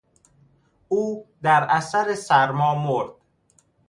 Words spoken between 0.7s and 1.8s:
او در